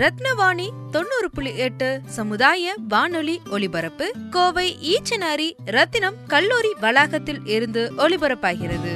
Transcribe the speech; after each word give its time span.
ரத்னவாணி 0.00 0.68
தொண்ணூறு 0.90 1.30
புள்ளி 1.34 1.56
எட்டு 1.56 2.00
சமுதாய 2.06 2.74
வானொலி 2.88 3.40
ஒலிபரப்பு 3.50 4.12
கோவை 4.30 4.76
ஈச்சனாரி 4.82 5.52
ரத்தினம் 5.64 6.14
கல்லூரி 6.26 6.72
வளாகத்தில் 6.80 7.40
இருந்து 7.44 7.92
ஒலிபரப்பாகிறது. 7.96 8.92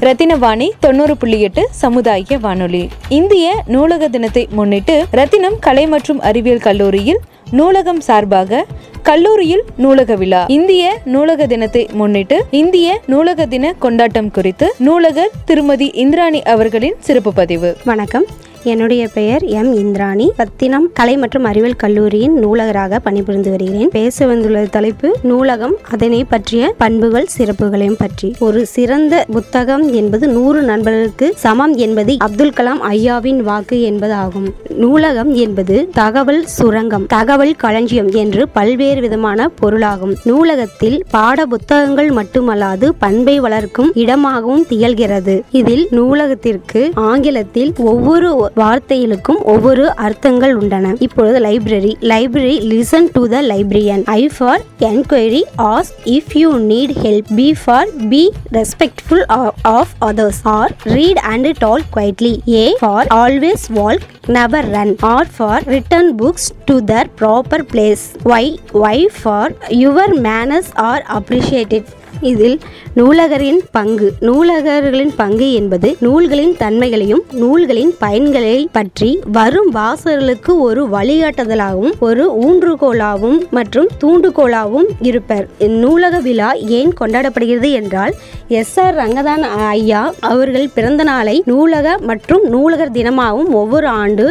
ரத்தினவாணி 0.00 0.70
தொண்ணூறு 0.80 1.16
புள்ளி 1.16 1.40
எட்டு 1.40 1.68
சமுதாய 1.70 2.38
வானொலி. 2.38 2.88
இந்திய 3.08 3.64
நூலக 3.66 4.08
தினத்தை 4.08 4.48
முன்னிட்டு 4.50 5.06
ரத்தினம் 5.10 5.58
கலை 5.58 5.86
மற்றும் 5.86 6.20
அறிவியல் 6.20 6.60
கல்லூரியில் 6.60 7.20
நூலகம் 7.50 8.00
சார்பாக 8.00 8.66
கல்லூரியில் 9.08 9.62
நூலக 9.76 10.14
விழா. 10.14 10.44
இந்திய 10.48 10.98
நூலக 11.04 11.46
தினத்தை 11.46 11.88
முன்னிட்டு 11.92 12.36
இந்திய 12.50 13.00
நூலக 13.06 13.46
தின 13.46 13.74
கொண்டாட்டம் 13.78 14.30
குறித்து 14.30 14.74
நூலகர் 14.78 15.30
திருமதி 15.44 15.88
இந்திராணி 15.94 16.42
அவர்களின் 16.42 16.94
சிறப்பு 17.00 17.32
பதிவு. 17.32 17.76
வணக்கம். 17.84 18.24
என்னுடைய 18.64 19.08
பெயர் 19.08 19.42
எம். 19.42 19.72
இந்திராணி. 19.74 20.32
ரத்தினம் 20.36 20.90
கலை 20.94 21.16
மற்றும் 21.16 21.44
அறிவியல் 21.44 21.76
கல்லூரியின் 21.76 22.46
நூலகராக 22.46 22.98
பணிபுரிந்து 22.98 23.50
வருகிறேன். 23.50 23.88
பேச 23.88 24.26
வந்துள்ள 24.26 24.66
தலைப்பு 24.70 25.16
நூலகம். 25.22 25.74
அதனை 25.90 26.24
பற்றிய 26.24 26.74
பண்புகள் 26.78 27.26
சிறப்புகளையும் 27.38 27.98
பற்றி. 27.98 28.34
ஒரு 28.38 28.66
சிறந்த 28.66 29.24
புத்தகம் 29.32 29.92
என்பது 29.92 30.28
நூறு 30.28 30.62
நண்பர்களுக்கு 30.62 31.32
சமம் 31.36 31.74
என்பது 31.74 32.16
அப்துல் 32.18 32.52
கலாம் 32.56 32.82
ஐயாவின் 32.90 33.36
வாக்கு 33.36 33.82
என்பது 33.82 34.12
ஆகும் 34.12 34.54
நூலகம் 34.68 35.34
என்பது 35.34 35.88
தகவல் 35.94 36.46
சுரங்கம் 36.46 37.06
தகவல் 37.06 37.54
களஞ்சியம் 37.54 38.10
என்று 38.10 38.48
பல்வேறு 38.48 39.00
விதமான 39.00 39.48
பொருளாகும். 39.48 40.14
நூலகத்தில் 40.24 41.04
பாட 41.10 41.46
புத்தகங்கள் 41.46 42.08
மட்டுமல்லாது 42.08 42.88
பண்பை 42.98 43.40
வளர்க்கும் 43.40 43.92
இடமாகவும் 43.94 44.66
திகழ்கிறது. 44.70 45.40
இதில் 45.50 45.86
நூலகத்திற்கு 45.90 46.90
ஆங்கிலத்தில் 46.94 47.72
ஒவ்வொரு 47.78 48.50
வார்த்தைகளுக்கும் 48.56 49.40
ஒவ்வொரு 49.46 49.84
அர்த்தங்கள் 50.04 50.54
உள்ளன 50.56 50.92
இப்பொழுது 51.06 51.38
library 51.46 51.92
library 52.10 52.56
listen 52.70 53.08
to 53.14 53.22
the 53.28 53.40
librarian 53.48 54.04
I 54.14 54.22
for 54.34 54.62
enquiry 54.88 55.42
ask 55.68 55.90
if 56.14 56.32
you 56.40 56.50
need 56.66 56.94
help 57.00 57.30
B 57.34 57.48
for 57.62 57.90
be 58.10 58.22
respectful 58.58 59.24
of 59.72 59.94
others 60.04 60.42
R 60.54 60.74
read 60.92 61.22
and 61.26 61.50
talk 61.60 61.86
quietly 61.90 62.34
A 62.54 62.66
for 62.80 63.10
always 63.18 63.66
walk 63.74 64.06
never 64.30 64.68
run 64.74 64.94
R 65.08 65.28
for 65.34 65.64
return 65.70 66.10
books 66.18 66.48
to 66.66 66.76
their 66.86 67.10
proper 67.18 67.66
place 67.72 68.04
Y 68.32 68.50
Y 68.84 69.04
for 69.16 69.52
your 69.78 70.14
manners 70.24 70.72
are 70.84 71.04
appreciated 71.18 71.90
இதில் 72.32 72.56
நூலகரின் 72.94 73.60
பங்கு. 73.76 74.08
நூலகர்களின் 74.20 75.14
பங்கு 75.16 75.52
என்பது 75.52 75.88
நூல்களின் 76.00 76.54
தன்மைகளையும் 76.58 77.22
நூல்களின் 77.42 77.92
பயன்களை 78.00 78.66
பற்றி 78.72 79.10
வரும் 79.38 79.70
வாசகர்களுக்கு 79.74 80.52
ஒரு 80.66 80.82
வழிகாட்டுதலாகவும் 80.94 81.94
ஒரு 82.00 82.24
ஊன்றுகோலாகவும் 82.44 83.40
மற்றும் 83.50 83.88
தூண்டுகோலாகவும் 84.00 84.88
இருப்பர். 85.00 85.48
இந்நூலக 85.58 86.20
விழா 86.20 86.50
ஏன் 86.78 86.92
கொண்டாடப்படுகிறது 87.00 87.70
என்றால் 87.80 88.14
எஸ் 88.60 88.74
ஆர் 88.80 88.96
ரங்கதான் 88.96 89.44
ஐயா 89.76 90.02
அவர்கள் 90.20 90.68
பிறந்த 90.74 91.02
நாளை 91.02 91.36
நூலக 91.46 91.96
மற்றும் 92.10 92.44
நூலகர் 92.48 92.94
தினமாகவும் 92.98 93.52
ஒவ்வொரு 93.60 93.86
ஆண்டு 94.02 94.26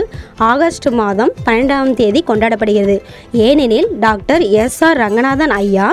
ஆகஸ்ட் 0.51 0.89
மாதம் 1.01 1.31
பன்னெண்டாம் 1.45 1.93
தேதி 1.93 2.23
கொண்டாடப்படுகிறது. 2.27 2.97
ஏனெனில் 3.47 3.89
டாக்டர் 3.99 4.41
எஸ் 4.63 4.81
ஆர் 4.83 4.97
ரங்கநாதன் 4.97 5.55
ஐயா 5.61 5.87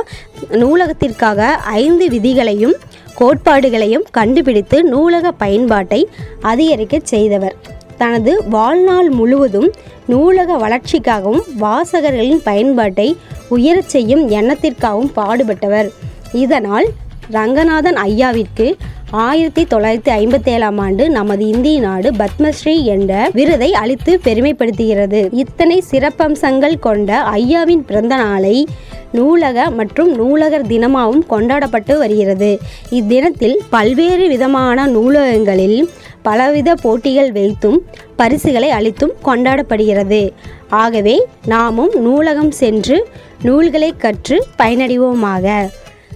நூலகத்திற்காக 0.50 1.48
ஐந்து 1.64 1.88
விதிகளையும் 1.96 2.74
கோட்பாடுகளையும் 3.18 4.04
கண்டுபிடித்து 4.10 4.84
நூலக 4.84 5.30
பயன்பாட்டை 5.30 6.08
அதிகரிக்கச் 6.40 7.06
செய்தவர். 7.06 7.56
தனது 7.98 8.44
வாழ்நாள் 8.48 9.08
முழுவதும் 9.08 9.72
நூலக 10.06 10.56
வளர்ச்சிக்காகவும் 10.56 11.40
வாசகர்களின் 11.60 12.40
பயன்பாட்டை 12.44 13.16
உயரச் 13.48 13.88
செய்யும் 13.88 14.30
எண்ணத்திற்காகவும் 14.30 15.10
பாடுபட்டவர். 15.16 15.90
இதனால் 16.32 16.86
ரங்கநாதன் 17.30 17.94
ஐயாவிற்கு 17.94 18.74
ஆயிரத்தி 19.10 19.62
தொள்ளாயிரத்தி 19.64 20.08
ஐம்பத்தி 20.08 20.48
ஏழாம் 20.48 20.78
ஆண்டு 20.78 21.10
நமது 21.10 21.46
இந்திய 21.46 21.80
நாடு 21.80 22.10
பத்மஸ்ரீ 22.10 22.82
என்ற 22.82 23.30
விருதை 23.32 23.74
அளித்து 23.74 24.20
பெருமைப்படுத்துகிறது. 24.24 25.28
இத்தனை 25.32 25.84
சிறப்பம்சங்கள் 25.90 26.78
கொண்ட 26.78 27.22
ஐயாவின் 27.22 27.84
பிறந்த 27.86 28.16
நாளை 28.16 28.66
நூலக 29.12 29.70
மற்றும் 29.70 30.14
நூலகர் 30.14 30.66
தினமாகவும் 30.66 31.26
கொண்டாடப்பட்டு 31.26 31.98
வருகிறது. 31.98 32.58
இத்தினத்தில் 32.90 33.56
பல்வேறு 33.70 34.28
விதமான 34.28 34.86
நூலகங்களில் 34.86 35.90
பலவித 36.22 36.74
போட்டிகள் 36.74 37.32
வைத்தும் 37.32 37.82
பரிசுகளை 38.16 38.70
அளித்தும் 38.70 39.12
கொண்டாடப்படுகிறது. 39.24 40.30
ஆகவே 40.68 41.26
நாமும் 41.46 41.90
நூலகம் 41.94 42.50
சென்று 42.50 43.08
நூல்களை 43.42 43.96
கற்று 43.96 44.46
பயனடைவோமாக. 44.58 45.68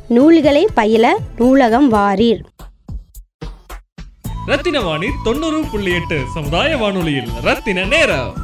நூல்களை 0.08 0.68
பயில 0.74 1.16
நூலகம் 1.36 1.88
வாரீர். 1.88 2.42
ரத்தின 4.46 4.80
வாணி 4.80 5.06
தொண்ணூறு 5.24 5.60
புள்ளி 5.72 5.92
எட்டு 5.94 6.20
சமுதாய 6.34 6.76
வானொலியில் 6.76 7.28
ரத்தின 7.42 7.84
நேரம். 7.84 8.43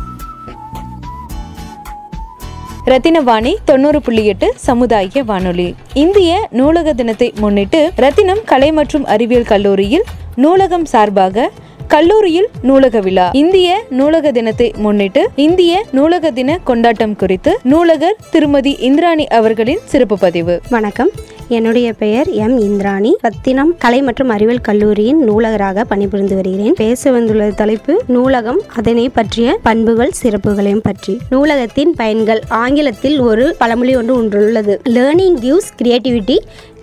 ரத்தினவாணி 2.87 3.55
தொண்ணூறு 3.65 4.01
புள்ளி 4.01 4.27
எட்டு 4.27 4.53
சமுதாய 4.57 5.23
வானொலி. 5.25 5.75
இந்திய 5.95 6.49
நூலக 6.51 6.93
தினத்தை 6.93 7.33
முன்னிட்டு 7.41 7.91
ரத்தினம் 7.97 8.41
கலை 8.45 8.73
மற்றும் 8.73 9.05
அறிவியல் 9.05 9.43
கல்லூரியில் 9.43 10.03
நூலகம் 10.35 10.85
சார்பாக 10.85 11.51
கல்லூரியில் 11.89 12.49
நூலக 12.63 13.01
விழா. 13.01 13.31
இந்திய 13.33 13.83
நூலக 13.91 14.33
தினத்தை 14.33 14.75
முன்னிட்டு 14.77 15.31
இந்திய 15.37 15.85
நூலக 15.93 16.31
தின 16.31 16.59
கொண்டாட்டம் 16.65 17.17
குறித்து 17.17 17.59
நூலகர் 17.63 18.17
திருமதி 18.31 18.77
இந்திராணி 18.81 19.27
அவர்களின் 19.27 19.79
சிறப்பு 19.85 20.19
பதிவு. 20.19 20.61
வணக்கம். 20.71 21.11
என்னுடைய 21.56 21.93
பெயர் 21.93 22.28
எம் 22.28 22.59
இந்திராணி. 22.59 23.16
ரத்தினம் 23.21 23.75
கலை 23.78 24.03
மற்றும் 24.03 24.28
அறிவியல் 24.28 24.61
கல்லூரியின் 24.61 25.31
நூலகராக 25.31 25.84
பணிபுரிந்து 25.84 26.34
வருகிறேன். 26.34 26.75
பேச 26.77 27.11
வந்துள்ள 27.11 27.50
தலைப்பு 27.50 28.03
நூலகம். 28.06 28.61
அதனை 28.77 29.09
பற்றிய 29.09 29.59
பண்புகள் 29.62 30.12
சிறப்புகளையும் 30.22 30.83
பற்றி. 30.83 31.19
நூலகத்தின் 31.31 31.93
பயன்கள். 31.97 32.41
ஆங்கிலத்தில் 32.49 33.21
ஒரு 33.21 33.55
பழமொழி 33.59 33.97
ஒன்று 33.97 34.22
ஒன்றுள்ளது. 34.22 34.75
Learning 34.88 35.38
gives 35.44 35.71
creativity 35.83 36.37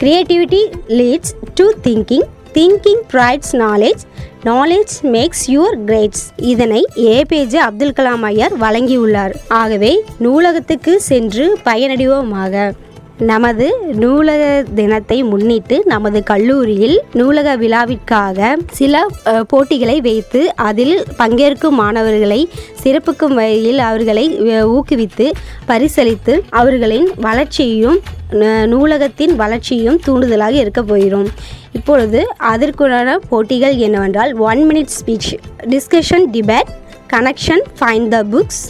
creativity 0.03 0.61
leads 0.88 1.35
to 1.55 1.69
thinking 1.84 2.28
thinking 2.53 3.01
provides 3.13 3.53
knowledge 3.53 4.03
knowledge 4.44 4.94
makes 5.01 5.45
your 5.47 5.78
grades 5.85 6.25
இதனை 6.35 6.85
ஏபிஜே 6.96 7.55
அப்துல் 7.55 7.93
கலாம் 7.97 8.22
ஐயர் 8.22 8.59
வழங்கியுள்ளார். 8.59 9.34
ஆகவே 9.47 10.03
நூலகத்துக்கு 10.19 11.02
சென்று 11.02 11.58
பயனடைவோமாக. 11.66 12.72
நமது 13.19 13.73
நூலக 13.93 14.64
தினத்தை 14.75 15.23
முன்னிட்டு 15.23 15.84
நமது 15.85 16.23
கல்லூரியில் 16.23 17.02
நூலக 17.14 17.55
விழாவிற்காக 17.55 18.58
சில 18.72 19.05
போட்டிகளை 19.47 20.02
வைத்து 20.02 20.55
அதில் 20.55 21.03
பங்கேற்கும் 21.17 21.78
மாணவர்களை 21.78 22.49
சிறப்புக்கும் 22.84 23.34
வகையில் 23.34 23.78
அவர்களை 23.78 24.40
ஊக்குவித்து 24.41 25.31
பரிசளித்து 25.67 26.41
அவர்களின் 26.49 27.09
வளர்ச்சியையும் 27.16 27.99
ந- 28.31 28.66
நூலகத்தின் 28.66 29.35
வளர்ச்சியும் 29.35 29.99
தூண்டுதலாக 30.08 30.52
இருக்க 30.52 30.84
போகிறோம். 30.84 31.28
இப்பொழுது 31.72 32.28
அதற்குண்டான 32.40 33.17
போட்டிகள் 33.29 33.75
என்னவென்றால் 33.78 34.34
one 34.34 34.69
minute 34.69 34.96
speech 34.97 35.37
discussion 35.64 36.25
debate 36.31 36.72
connection 37.14 37.61
find 37.79 38.08
the 38.08 38.23
books 38.23 38.64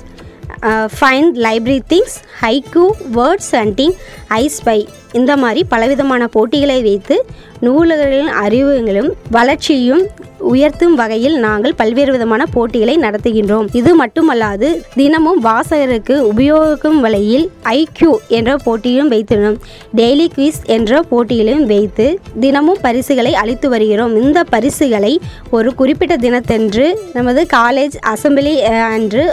find 0.94 1.36
library 1.38 1.81
things 1.89 2.18
haiku 2.42 2.86
words 3.12 3.51
hunting 3.56 3.95
I spy 4.36 4.80
இந்த 5.13 5.33
மாதிரி 5.38 5.62
பலவிதமான 5.63 6.24
போட்டிகளை 6.27 6.80
வைத்து 6.81 7.15
நூலகர்களின் 7.62 8.33
அறிவுகளும் 8.38 9.12
வளர்ச்சியும் 9.31 10.04
உயர்த்தும் 10.53 10.95
வகையில் 10.99 11.35
நாங்கள் 11.45 11.75
பல்வேறு 11.79 12.11
விதமான 12.15 12.41
போட்டிகளை 12.55 12.95
நடத்துகின்றோம். 13.05 13.67
இது 13.79 13.91
மட்டுமல்லாது 14.01 14.67
தினமும் 14.99 15.39
வாசகருக்கு 15.47 16.15
உபயோகிக்கும் 16.31 16.99
வகையில் 17.05 17.45
ஐக்யூ 17.79 18.11
என்ற 18.38 18.55
போட்டியும் 18.65 19.11
வைத்துள்ளோம் 19.13 19.57
டெய்லி 19.99 20.27
குவிஸ் 20.35 20.61
என்ற 20.75 21.01
போட்டியிலும் 21.11 21.63
வைத்து 21.73 22.07
தினமும் 22.45 22.81
பரிசுகளை 22.85 23.33
அளித்து 23.41 23.69
வருகிறோம். 23.73 24.15
இந்த 24.23 24.39
பரிசுகளை 24.53 25.13
ஒரு 25.57 25.71
குறிப்பிட்ட 25.81 26.17
தினத்தன்று 26.25 26.88
நமது 27.17 27.44
காலேஜ் 27.57 27.97
அசம்பிளி 28.13 28.55
அன்று 28.95 29.25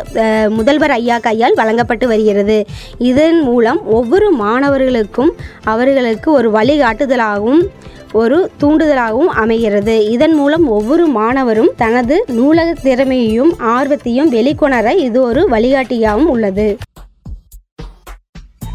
முதல்வர் 0.58 0.96
ஐயா 0.99 1.19
கையால் 1.28 1.58
வழங்கப்பட்டு 1.62 2.08
வருகிறது. 2.12 2.58
இதன் 3.12 3.40
மூலம் 3.49 3.81
ஒவ்வொரு 3.99 4.28
மாணவர்களுக்கும் 4.44 5.32
அவர்களுக்கு 5.72 6.31
ஒரு 6.38 6.50
வழிகாட்டுதலாகவும் 6.58 7.64
ஒரு 8.20 8.38
தூண்டுதலாகவும் 8.61 9.32
அமைகிறது. 9.43 9.94
இதன் 10.11 10.34
மூலம் 10.34 10.66
ஒவ்வொரு 10.69 11.06
மாணவரும் 11.06 11.72
தனது 11.76 12.25
நூலக 12.38 12.72
திறமையையும் 12.82 13.52
ஆர்வத்தையும் 13.58 14.32
வெளிக்கொணர 14.32 14.96
இது 15.06 15.22
ஒரு 15.22 15.43
வழிகாட்டியாகவும் 15.50 16.31
உள்ளது. 16.34 16.69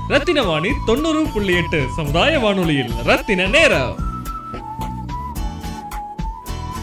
ரத்தின 0.08 0.44
வாணி 0.44 0.70
தொண்ணூறு 0.86 1.24
புள்ளி 1.34 1.56
எட்டு 1.56 1.82
சமுதாய 1.96 2.40
வானொலியில் 2.40 2.94
ரத்தின 3.06 3.48
நேரம். 3.48 3.96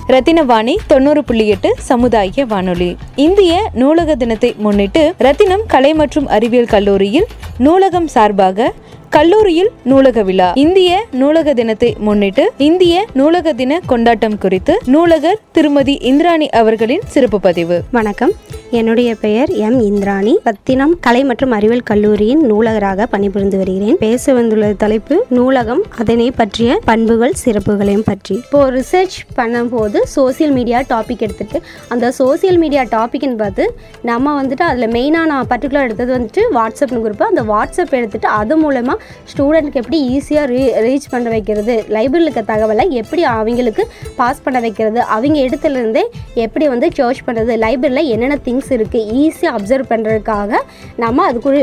ரத்தினவாணி 0.09 0.75
தொண்ணூறு 0.87 1.25
புள்ளி 1.25 1.47
எட்டு 1.49 1.71
சமுதாய 1.79 2.45
வானொலி. 2.47 2.97
இந்திய 3.17 3.71
நூலக 3.75 4.17
தினத்தை 4.17 4.55
முன்னிட்டு 4.59 5.15
ரத்தினம் 5.19 5.65
கலை 5.67 5.95
மற்றும் 5.95 6.27
அறிவியல் 6.27 6.73
கல்லூரியில் 6.75 7.27
நூலகம் 7.59 8.07
சார்பாக 8.07 8.73
கல்லூரியில் 9.17 9.69
நூலக 9.91 10.23
விழா. 10.29 10.49
இந்திய 10.63 10.91
நூலக 11.21 11.53
தினத்தை 11.61 11.89
முன்னிட்டு 12.07 12.45
இந்திய 12.67 13.05
நூலக 13.19 13.53
தின 13.61 13.79
கொண்டாட்டம் 13.87 14.39
குறித்து 14.39 14.75
நூலகர் 14.95 15.41
திருமதி 15.53 15.95
இந்திராணி 16.11 16.49
அவர்களின் 16.61 17.05
சிறப்பு 17.15 17.41
பதிவு. 17.41 17.77
வணக்கம். 17.91 18.33
என்னுடைய 18.71 19.11
பெயர் 19.21 19.51
எம் 19.67 19.79
இந்திராணி. 19.81 20.33
பத்தினம் 20.47 20.93
கலை 21.01 21.25
மற்றும் 21.25 21.51
அறிவியல் 21.51 21.85
கல்லூரியின் 21.91 22.43
நூலகராக 22.51 23.07
பணிபுரிந்து 23.13 23.57
வருகிறேன். 23.61 23.97
பேச 23.97 24.35
வந்துள்ள 24.39 24.73
தலைப்பு 24.83 25.17
நூலகம் 25.37 25.83
அதனை 25.99 26.31
பற்றிய 26.31 26.79
பண்புகள் 26.85 27.35
சிறப்புகளையும் 27.45 28.07
பற்றி. 28.11 28.35
இப்போ 28.35 28.61
ரிசர்ச் 28.71 29.17
பண்ணும்போது 29.39 30.01
சோசியல் 30.17 30.55
மீடியா 30.59 30.81
டாபிக் 30.93 31.25
எடுத்துட்டு 31.29 31.61
அந்த 31.89 32.13
சோசியல் 32.19 32.61
மீடியா 32.65 32.85
டாபிக்னு 32.97 33.39
பார்த்து 33.45 33.67
நம்ம 34.03 34.43
வந்துட்டு 34.43 34.67
அதில் 34.71 34.93
மெயினாக 34.99 35.33
நான் 35.33 35.51
பர்டிகுலர் 35.55 35.89
எடுத்தது 35.89 36.13
வந்துட்டு 36.19 36.45
வாட்ஸ்அப்னு 36.59 37.03
குரூப் 37.07 37.27
அந்த 37.31 37.45
வாட்ஸ்அப் 37.55 37.97
எடுத்துட்டு 38.01 38.31
அது 38.41 38.57
மூலமாக 38.65 39.06
ஸ்டூடெண்ட்க்கு 39.33 39.81
எப்படி 39.83 39.99
ஈஸியாக 40.17 40.47
ரீ 40.53 40.63
ரீச் 40.87 41.09
பண்ண 41.15 41.27
வைக்கிறது? 41.35 41.77
லைப்ரரியில் 41.97 42.29
இருக்க 42.29 42.43
தகவலை 42.53 42.87
எப்படி 43.03 43.23
அவங்களுக்கு 43.35 43.83
பாஸ் 44.21 44.43
பண்ண 44.47 44.59
வைக்கிறது? 44.67 45.01
அவங்க 45.17 45.39
இடத்துலேருந்தே 45.47 46.05
எப்படி 46.45 46.65
வந்து 46.75 46.89
சர்ச் 46.99 47.23
பண்ணுறது 47.27 47.53
லைப்ரரியில் 47.65 48.11
என்னென்ன 48.15 48.39
திங்ஸ் 48.49 48.71
இருக்குது 48.77 49.05
ஈஸியாக 49.23 49.55
அப்சர்வ் 49.59 49.91
பண்ணுறதுக்காக 49.93 50.61
நம்ம 51.05 51.25
அது 51.31 51.39
குறி 51.47 51.61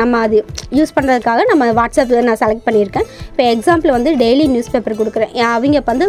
நம்ம 0.00 0.20
அது 0.26 0.36
யூஸ் 0.78 0.94
பண்ணுறதுக்காக 0.96 1.40
நம்ம 1.52 1.70
வாட்ஸ்அப் 1.80 2.14
நான் 2.28 2.40
செலக்ட் 2.44 2.66
பண்ணியிருக்கேன். 2.68 3.06
இப்போ 3.30 3.44
எக்ஸாம்பிள் 3.54 3.94
வந்து 3.96 4.10
டெய்லி 4.22 4.44
நியூஸ் 4.54 4.72
பேப்பர் 4.74 4.98
கொடுக்குறேன் 5.00 5.32
அவங்க 5.52 5.82
வந்து 5.90 6.06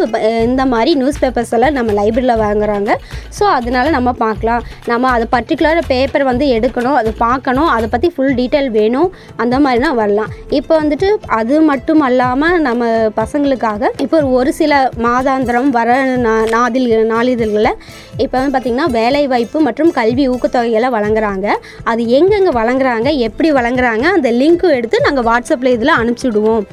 இந்த 0.49 0.63
மாதிரி 0.73 0.91
நியூஸ் 1.01 1.19
பேப்பர்ஸ் 1.23 1.53
எல்லாம் 1.57 1.75
நம்ம 1.77 1.93
லைப்ரரியில் 1.99 2.41
வாங்குறாங்க. 2.45 2.91
ஸோ 3.37 3.43
அதனால 3.57 3.85
நம்ம 3.97 4.09
பார்க்கலாம். 4.23 4.63
நம்ம 4.91 5.09
அதை 5.15 5.25
பர்டிகுலர் 5.35 5.79
பேப்பர் 5.91 6.23
வந்து 6.31 6.45
எடுக்கணும் 6.57 6.97
அது 7.01 7.11
பார்க்கணும் 7.25 7.69
அதை 7.75 7.87
பற்றி 7.93 8.09
ஃபுல் 8.15 8.35
டீட்டெயில் 8.39 8.69
வேணும் 8.79 9.09
அந்த 9.43 9.55
மாதிரினா 9.65 9.91
வரலாம். 10.01 10.31
இப்போ 10.57 10.83
வந்துட்டு 10.83 11.07
அது 11.31 11.61
மட்டும் 11.61 11.99
அல்லாமல் 11.99 12.61
நம்ம 12.61 12.83
பசங்களுக்காக 13.15 13.89
இப்போ 13.97 14.25
ஒரு 14.31 14.53
சில 14.53 14.73
மாதாந்திரம் 14.97 15.69
வர 15.69 15.89
நா- 16.17 16.49
நாதில் 16.49 16.87
நாளிதழ்களில் 17.05 17.71
இப்போ 18.17 18.35
வந்து 18.37 18.53
பார்த்திங்கன்னா 18.53 18.89
வேலைவாய்ப்பு 18.91 19.61
மற்றும் 19.61 19.91
கல்வி 19.91 20.29
ஊக்கத்தொகைகளை 20.29 20.89
வழங்குறாங்க. 20.89 21.47
அது 21.83 22.07
எங்கெங்கே 22.09 22.53
வழங்குறாங்க 22.59 23.17
எப்படி 23.19 23.51
வழங்குறாங்க 23.51 24.05
அந்த 24.11 24.31
லிங்க்கும் 24.31 24.75
எடுத்து 24.75 25.01
நாங்கள் 25.01 25.23
வாட்ஸ்அப்பில் 25.23 25.73
இதில் 25.73 25.99
அனுப்பிச்சுடுவோம். 25.99 26.63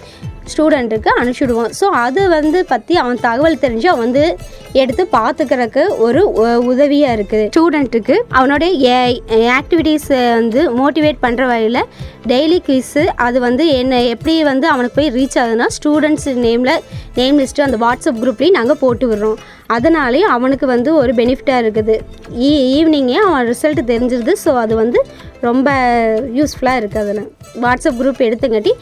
ஸ்டூடெண்ட்டுக்கு 0.53 1.11
அனுப்பிச்சுடுவோம் 1.19 1.71
ஸோ 1.81 1.87
அது 2.05 2.23
வந்து 2.37 2.59
பற்றி 2.73 2.95
அவன் 3.03 3.23
தகவல் 3.27 3.63
தெரிஞ்சு 3.65 3.89
அவன் 3.93 4.05
வந்து 4.07 4.25
எடுத்து 4.83 5.03
பார்த்துக்கிறதுக்கு 5.17 5.83
ஒரு 6.07 6.21
உதவியாக 6.73 7.17
இருக்குது. 7.17 7.47
ஸ்டூடெண்ட்டுக்கு 7.53 8.17
அவனுடைய 8.39 8.89
ஆக்டிவிட்டீஸை 9.59 10.21
வந்து 10.39 10.63
மோட்டிவேட் 10.81 11.23
பண்ணுற 11.25 11.45
வகையில் 11.53 11.81
டெய்லி 12.33 12.59
குவிஸு 12.69 13.03
அது 13.27 13.39
வந்து 13.47 13.65
என்ன 13.81 14.03
எப்படி 14.15 14.35
வந்து 14.53 14.67
அவனுக்கு 14.75 14.99
போய் 15.01 15.15
ரீச் 15.19 15.39
ஆகுதுன்னா 15.41 15.69
ஸ்டூடெண்ட்ஸ் 15.77 16.29
நேமில் 16.47 16.75
நேம் 17.19 17.39
லிஸ்ட்டு 17.43 17.67
அந்த 17.67 17.79
வாட்ஸ்அப் 17.85 18.23
குரூப்லேயும் 18.23 18.59
நாங்கள் 18.59 18.81
போட்டு 18.85 19.07
விடுறோம். 19.11 19.39
அதனாலேயும் 19.77 20.33
அவனுக்கு 20.37 20.67
வந்து 20.67 20.91
ஒரு 21.03 21.13
பெனிஃபிட்டாக 21.21 21.63
இருக்குது. 21.65 21.95
E-, 22.49 22.49
ஈ 22.49 22.51
ஈவினிங்கே 22.79 23.21
அவன் 23.29 23.47
ரிசல்ட் 23.53 23.81
தெரிஞ்சிருது. 23.93 24.35
ஸோ 24.45 24.53
அது 24.65 24.75
வந்து 24.83 25.01
ரொம்ப 25.47 25.71
யூஸ்ஃபுல்லாக 26.37 26.81
இருக்குது 26.81 27.03
அதில். 27.05 27.25
வாட்ஸ்அப் 27.63 27.99
குரூப் 28.01 28.21
எடுத்துங்காட்டி 28.27 28.73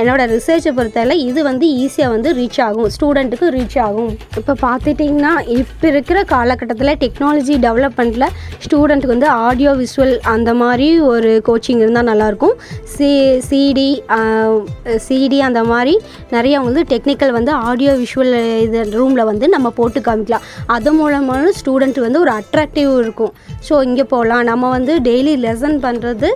என்னோடய 0.00 0.26
ரிசர்ச்சை 0.32 0.70
பொறுத்தவரை 0.78 1.16
இது 1.26 1.40
வந்து 1.48 1.66
ஈஸியாக 1.82 2.10
வந்து 2.14 2.30
ரீச் 2.38 2.58
ஆகும். 2.66 2.88
ஸ்டூடெண்ட்டுக்கு 2.94 3.46
ரீச் 3.56 3.78
ஆகும். 3.84 4.10
இப்போ 4.40 4.54
பார்த்துட்டிங்கன்னா 4.64 5.32
இப்போ 5.58 5.86
இருக்கிற 5.92 6.18
காலகட்டத்தில் 6.32 6.92
டெக்னாலஜி 7.04 7.54
டெவலப்மெண்ட்டில் 7.66 8.26
ஸ்டூடெண்ட்டுக்கு 8.64 9.14
வந்து 9.16 9.30
ஆடியோ 9.46 9.72
விஷுவல் 9.82 10.14
அந்த 10.34 10.54
மாதிரி 10.62 10.88
ஒரு 11.12 11.30
கோச்சிங் 11.48 11.82
இருந்தால் 11.84 12.10
நல்லாயிருக்கும். 12.10 12.56
சி 12.94 13.10
சிடி 13.50 13.88
சிடி 15.06 15.40
அந்த 15.50 15.62
மாதிரி 15.70 15.94
நிறைய 16.36 16.60
வந்து 16.68 16.84
டெக்னிக்கல் 16.92 17.36
வந்து 17.38 17.52
ஆடியோ 17.70 17.94
விஷுவல் 18.02 18.34
இது 18.66 18.82
ரூமில் 18.98 19.28
வந்து 19.30 19.48
நம்ம 19.48 19.70
போட்டு 19.78 19.95
காமிக்கலாம். 20.08 20.44
அது 20.76 20.90
மூலமான 20.98 21.50
ஸ்டூடெண்ட் 21.58 22.00
வந்து 22.06 22.20
ஒரு 22.24 22.32
அட்ராக்டிவ் 22.40 22.92
இருக்கும். 23.02 23.32
ஸோ 23.68 23.74
இங்கே 23.88 24.04
போகலாம் 24.14 24.44
நம்ம 24.50 24.70
வந்து 24.76 24.94
டெய்லி 25.08 25.34
லெசன் 25.46 25.76
பண்ணுறது 25.86 26.30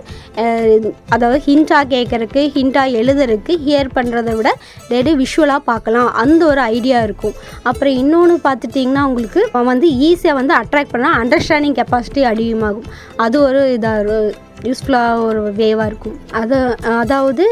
அதாவது 1.15 1.39
ஹிண்டாக 1.47 1.85
கேட்குறக்கு 1.93 2.41
ஹிண்டாக 2.57 2.97
எழுதுறதுக்கு 3.01 3.55
ஹியர் 3.65 3.89
பண்ணுறதை 3.97 4.33
விட 4.39 4.49
டெய்லி 4.91 5.13
விஷுவலாக 5.23 5.61
பார்க்கலாம். 5.71 6.09
அந்த 6.23 6.41
ஒரு 6.51 6.61
ஐடியா 6.75 6.99
இருக்கும். 7.07 7.35
அப்புறம் 7.69 7.97
இன்னொன்று 8.03 8.37
பார்த்துட்டிங்கன்னா 8.47 9.03
உங்களுக்கு 9.09 9.41
அவன் 9.53 9.71
வந்து 9.73 9.89
ஈஸியாக 10.09 10.39
வந்து 10.41 10.55
அட்ராக்ட் 10.61 10.93
பண்ணால் 10.95 11.17
அண்டர்ஸ்டாண்டிங் 11.23 11.77
கெப்பாசிட்டி 11.81 12.23
அதிகமாகும். 12.33 12.87
அது 13.25 13.37
ஒரு 13.47 13.61
இதாக 13.77 14.21
யூஸ்ஃபுல்லாக 14.67 15.23
ஒரு 15.27 15.41
வேவாக 15.59 15.87
இருக்கும். 15.91 16.17
அதை 16.41 16.59
அதாவது 17.01 17.45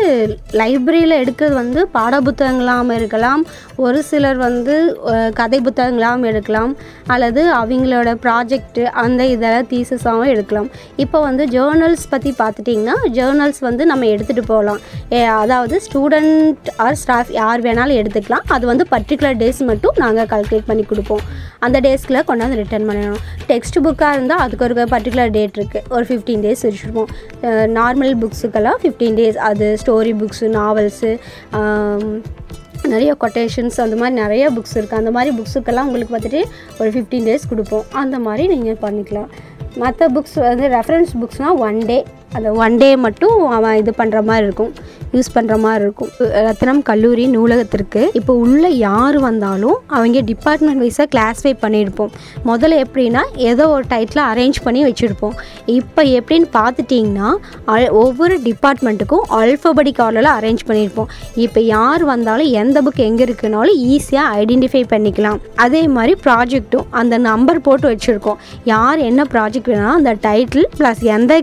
லைப்ரரியில் 0.61 1.15
எடுக்கிறது 1.21 1.55
வந்து 1.61 1.81
பாட 1.95 2.19
புத்தகங்களாகவும் 2.27 2.95
இருக்கலாம் 2.99 3.41
ஒரு 3.85 3.99
சிலர் 4.09 4.39
வந்து 4.47 4.75
கதை 5.39 5.59
புத்தகங்களாகவும் 5.67 6.27
எடுக்கலாம். 6.31 6.71
அல்லது 7.13 7.41
அவங்களோட 7.59 8.09
ப்ராஜெக்ட்டு 8.23 8.83
அந்த 9.03 9.21
இதெல்லாம் 9.33 9.69
தீசஸாகவும் 9.73 10.31
எடுக்கலாம். 10.33 10.69
இப்போ 11.03 11.17
வந்து 11.27 11.45
ஜேர்னல்ஸ் 11.55 12.05
பற்றி 12.13 12.33
பார்த்துட்டிங்கன்னா 12.41 12.97
ஜேர்னல்ஸ் 13.17 13.61
வந்து 13.67 13.85
நம்ம 13.91 14.05
எடுத்துகிட்டு 14.13 14.45
போகலாம். 14.51 14.81
ஏ, 15.17 15.21
அதாவது 15.41 15.75
ஸ்டூடெண்ட் 15.87 16.69
ஆர் 16.85 16.99
ஸ்டாஃப் 17.03 17.31
யார் 17.41 17.63
வேணாலும் 17.67 17.99
எடுத்துக்கலாம். 18.01 18.45
அது 18.57 18.65
வந்து 18.71 18.85
பர்டிகுலர் 18.95 19.39
டேஸ் 19.43 19.61
மட்டும் 19.71 19.97
நாங்கள் 20.05 20.29
கால்குலேட் 20.33 20.69
பண்ணி 20.71 20.85
கொடுப்போம். 20.91 21.23
அந்த 21.65 21.77
டேஸ்க்குள்ளே 21.85 22.23
கொண்டாந்து 22.27 22.59
ரிட்டர்ன் 22.63 22.87
பண்ணணும். 22.89 23.21
டெக்ஸ்ட் 23.51 23.77
புக்காக 23.85 24.11
இருந்தால் 24.17 24.43
அதுக்கு 24.45 24.65
ஒரு 24.67 24.75
பர்டிகுலர் 24.95 25.33
டேட் 25.37 25.57
இருக்குது 25.59 25.85
ஒரு 25.95 26.05
ஃபிஃப்டீன் 26.09 26.43
டேஸ் 26.45 26.63
வச்சுருப்போம் 26.67 26.98
நார்மல் 27.79 28.13
புக்ஸுக்கெல்லாம் 28.23 28.79
ஃபிஃப்டீன் 28.83 29.17
டேஸ் 29.19 29.39
அது 29.49 29.67
ஸ்டோரி 29.83 30.13
புக்ஸு 30.21 30.47
நாவல்ஸு 30.59 31.11
நிறைய 32.91 33.11
கொட்டேஷன்ஸ் 33.21 33.77
அந்த 33.85 33.95
மாதிரி 34.01 34.15
நிறைய 34.23 34.45
புக்ஸ் 34.57 34.75
இருக்குது 34.79 34.99
அந்த 35.01 35.11
மாதிரி 35.15 35.31
புக்ஸுக்கெல்லாம் 35.37 35.87
உங்களுக்கு 35.87 36.13
பார்த்துட்டு 36.15 36.41
ஒரு 36.79 36.89
ஃபிஃப்டீன் 36.93 37.25
டேஸ் 37.29 37.49
கொடுப்போம். 37.51 37.85
அந்த 38.01 38.15
மாதிரி 38.27 38.43
நீங்கள் 38.53 38.79
பண்ணிக்கலாம். 38.85 39.29
மற்ற 39.81 40.07
புக்ஸ் 40.15 40.37
வந்து 40.49 40.67
ரெஃபரன்ஸ் 40.77 41.11
புக்ஸ்னால் 41.21 41.59
ஒன் 41.67 41.79
டே 41.89 41.97
அந்த 42.37 42.49
ஒன் 42.63 42.77
டே 42.83 42.89
மட்டும் 43.05 43.37
அவன் 43.57 43.77
இது 43.81 43.91
பண்ணுற 43.99 44.19
மாதிரி 44.29 44.47
இருக்கும். 44.49 44.71
யூஸ் 45.13 45.35
பண்ணுற 45.35 45.59
மாதிரி 45.59 45.83
இருக்கும். 45.83 46.09
ரத்னம் 46.19 46.81
கல்லூரி 46.81 47.27
நூலகத்திற்கு. 47.27 48.09
இப்போ 48.13 48.33
உள்ளே 48.33 48.77
யார் 48.77 49.19
வந்தாலும் 49.19 49.77
அவங்க 49.87 50.19
டிபார்ட்மெண்ட் 50.19 50.83
வைஸாக 50.83 51.05
கிளாஸிஃபை 51.15 51.57
பண்ணியிருப்போம். 51.61 52.09
முதல்ல 52.45 52.83
எப்படின்னா 52.83 53.21
ஏதோ 53.35 53.69
ஒரு 53.69 53.83
டைட்டில் 53.89 54.23
அரேஞ்ச் 54.33 54.53
பண்ணி 54.63 54.83
வச்சுருப்போம். 54.83 55.33
இப்போ 55.65 56.03
எப்படின்னு 56.03 56.49
பார்த்துட்டிங்கன்னா 56.53 57.35
அல்- 57.67 57.89
ஒவ்வொரு 57.89 58.39
டிபார்ட்மெண்ட்டுக்கும் 58.39 59.21
அல்ஃபபடிக் 59.29 60.01
ஆர்டரில் 60.01 60.27
அரேஞ்ச் 60.39 60.57
பண்ணியிருப்போம். 60.67 61.05
இப்போ 61.35 61.59
யார் 61.59 62.03
வந்தாலும் 62.03 62.47
எந்த 62.47 62.81
புக் 62.81 62.95
எங்கே 62.95 63.23
இருக்குனாலும் 63.23 63.77
ஈஸியாக 63.79 64.35
ஐடென்டிஃபை 64.35 64.83
பண்ணிக்கலாம். 64.89 65.37
அதே 65.55 65.87
மாதிரி 65.87 66.15
ப்ராஜெக்ட்டும் 66.23 66.85
அந்த 66.89 67.17
நம்பர் 67.17 67.61
போட்டு 67.61 67.89
வச்சுருக்கோம். 67.89 68.35
யார் 68.63 68.97
என்ன 68.97 69.23
ப்ராஜெக்ட் 69.31 69.67
வேணாலும் 69.69 69.87
அந்த 69.87 70.13
டைட்டில் 70.13 70.65
ப்ளஸ் 70.77 71.01
எந்த 71.01 71.41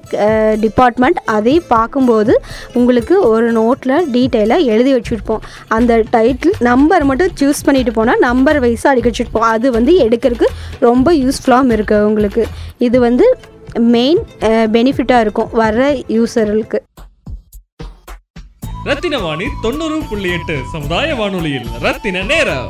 டிபார்ட்மெண்ட் 0.60 1.22
அதை 1.24 1.60
பார்க்கும்போது 1.60 2.40
உங்களுக்கு 2.74 3.28
ஒரு 3.28 3.54
நோட்டில் 3.56 4.06
டீட்டெயிலாக 4.14 4.68
எழுதி 4.72 4.92
வச்சுருப்போம். 4.96 5.42
அந்த 5.76 5.98
டைட்டில் 6.14 6.56
நம்பர் 6.68 7.04
மட்டும் 7.10 7.34
சூஸ் 7.40 7.64
பண்ணிட்டு 7.66 7.94
போனால் 7.98 8.22
நம்பர் 8.28 8.60
வைஸாக 8.64 8.92
அடிக்க 8.92 9.10
வச்சுருப்போம். 9.12 9.48
அது 9.54 9.66
வந்து 9.78 9.94
எடுக்கிறதுக்கு 10.06 10.48
ரொம்ப 10.88 11.14
யூஸ்ஃபுல்லாகவும் 11.24 11.74
இருக்குது 11.78 12.06
உங்களுக்கு. 12.10 12.44
இது 12.88 12.96
வந்து 13.08 13.26
மெயின் 13.94 14.20
பெனிஃபிட்டாக 14.76 15.24
இருக்கும் 15.26 15.52
வர்ற 15.62 15.82
யூசர்களுக்கு 16.16 16.80
ரத்தின 18.88 19.16
வாணி 19.26 19.46
தொண்ணூறு 19.62 19.96
புள்ளி 20.08 20.28
எட்டு 20.38 20.56
சமுதாய 20.72 21.14
வானொலியில் 21.20 21.70
ரத்தின 21.84 22.22
நேரம். 22.32 22.68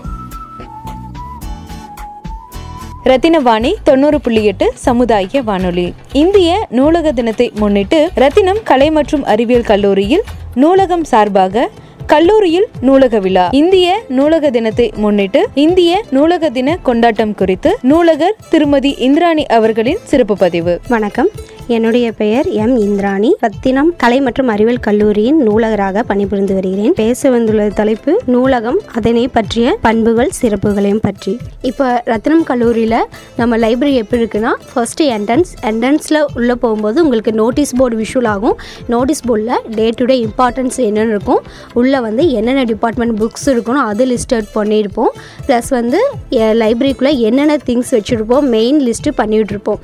ரத்தினவாணி 3.11 3.71
தொண்ணூறு 3.89 4.19
புள்ளி 4.25 4.41
எட்டு 4.51 4.67
சமுதாய 4.85 5.43
வானொலி. 5.49 5.85
இந்திய 6.23 6.51
நூலக 6.79 7.13
தினத்தை 7.19 7.47
முன்னிட்டு 7.61 7.99
ரத்தினம் 8.23 8.61
கலை 8.71 8.89
மற்றும் 8.97 9.25
அறிவியல் 9.33 9.69
கல்லூரியில் 9.69 10.25
நூலகம் 10.63 11.05
சார்பாக 11.05 11.71
கல்லூரியில் 12.07 12.67
நூலக 12.81 13.19
விழா. 13.19 13.49
இந்திய 13.53 14.03
நூலக 14.09 14.51
தினத்தை 14.51 14.93
முன்னிட்டு 14.97 15.41
இந்திய 15.55 16.03
நூலக 16.11 16.51
தின 16.51 16.79
கொண்டாட்டம் 16.83 17.35
குறித்து 17.35 17.79
நூலகர் 17.83 18.37
திருமதி 18.51 18.95
இந்திராணி 18.99 19.47
அவர்களின் 19.47 19.99
சிறப்பு 20.03 20.37
பதிவு. 20.37 20.81
வணக்கம். 20.89 21.29
என்னுடைய 21.75 22.07
பெயர் 22.19 22.47
எம். 22.63 22.75
இந்திராணி. 22.85 23.31
ரத்தினம் 23.45 23.89
கலை 24.03 24.19
மற்றும் 24.27 24.51
அறிவியல் 24.53 24.83
கல்லூரியின் 24.87 25.39
நூலகராக 25.47 26.03
பணிபுரிந்து 26.11 26.55
வருகிறேன். 26.59 26.93
பேச 27.01 27.31
வந்துள்ள 27.35 27.65
தலைப்பு 27.81 28.13
நூலகம் 28.35 28.79
அதனை 28.99 29.25
பற்றிய 29.37 29.73
பண்புகள் 29.87 30.31
சிறப்புகளையும் 30.41 31.01
பற்றி. 31.07 31.33
இப்போ 31.71 31.87
ரத்தினம் 32.11 32.45
கல்லூரியில் 32.51 32.97
நம்ம 33.41 33.59
லைப்ரரி 33.65 33.95
எப்படி 34.03 34.21
இருக்குன்னா 34.23 34.53
ஃபர்ஸ்ட்டு 34.71 35.09
என்ட்ரன்ஸ் 35.17 35.51
என்ட்ரன்ஸில் 35.71 36.21
உள்ளே 36.41 36.57
போகும்போது 36.65 37.05
உங்களுக்கு 37.05 37.35
நோட்டீஸ் 37.43 37.75
போர்டு 37.81 37.99
விஷுவல் 38.03 38.31
ஆகும். 38.35 38.57
நோட்டீஸ் 38.95 39.25
போர்டில் 39.31 39.67
டே 39.79 39.89
டு 39.99 40.09
டே 40.13 40.19
இம்பார்ட்டன்ஸ் 40.29 40.79
என்னென்ன 40.87 41.17
இருக்கும் 41.17 41.43
உள்ளே 41.83 42.01
வந்து 42.07 42.25
என்னென்ன 42.41 42.65
டிபார்ட்மெண்ட் 42.73 43.17
புக்ஸ் 43.23 43.49
இருக்கணும் 43.55 43.85
அது 43.91 44.07
லிஸ்ட் 44.13 44.37
அவுட் 44.39 44.53
பண்ணியிருப்போம். 44.59 45.13
ப்ளஸ் 45.49 45.73
வந்து 45.79 46.01
லைப்ரரிக்குள்ளே 46.63 47.15
என்னென்ன 47.31 47.59
திங்ஸ் 47.69 47.93
வச்சுருப்போம் 47.99 48.49
main 48.57 48.81
list 48.89 49.17
பண்ணிகிட்ருப்போம் 49.23 49.83